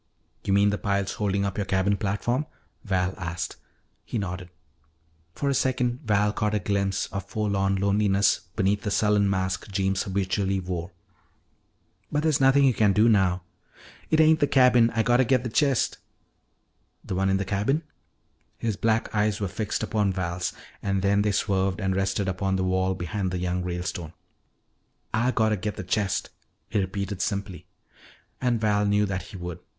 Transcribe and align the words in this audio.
"You 0.43 0.51
mean 0.51 0.71
the 0.71 0.79
piles 0.79 1.11
holding 1.21 1.45
up 1.45 1.59
your 1.59 1.65
cabin 1.65 1.95
platform?" 1.95 2.47
Val 2.83 3.13
asked. 3.19 3.57
He 4.03 4.17
nodded. 4.17 4.49
For 5.35 5.47
a 5.47 5.53
second 5.53 5.99
Val 6.05 6.33
caught 6.33 6.55
a 6.55 6.59
glimpse 6.59 7.05
of 7.11 7.27
forlorn 7.27 7.75
loneliness 7.75 8.39
beneath 8.55 8.81
the 8.81 8.89
sullen 8.89 9.29
mask 9.29 9.69
Jeems 9.69 10.01
habitually 10.01 10.59
wore. 10.59 10.89
"But 12.11 12.23
there's 12.23 12.41
nothing 12.41 12.63
you 12.63 12.73
can 12.73 12.93
do 12.93 13.07
now" 13.07 13.43
"It 14.09 14.19
ain't 14.19 14.39
the 14.39 14.47
cabin. 14.47 14.91
Ah 14.95 15.03
gotta 15.03 15.23
git 15.23 15.43
the 15.43 15.49
chest" 15.51 15.99
"The 17.05 17.13
one 17.13 17.29
in 17.29 17.37
the 17.37 17.45
cabin?" 17.45 17.83
His 18.57 18.77
black 18.77 19.13
eyes 19.13 19.39
were 19.39 19.47
fixed 19.47 19.83
upon 19.83 20.13
Val's, 20.13 20.51
and 20.81 21.03
then 21.03 21.21
they 21.21 21.31
swerved 21.31 21.79
and 21.79 21.95
rested 21.95 22.27
upon 22.27 22.55
the 22.55 22.63
wall 22.63 22.95
behind 22.95 23.29
the 23.29 23.37
young 23.37 23.61
Ralestone. 23.63 24.13
"Ah 25.13 25.29
gotta 25.29 25.55
git 25.57 25.75
the 25.75 25.83
chest," 25.83 26.31
he 26.71 26.79
repeated 26.79 27.21
simply. 27.21 27.67
And 28.41 28.59
Val 28.59 28.87
knew 28.87 29.05
that 29.05 29.27
he 29.29 29.37
would. 29.37 29.59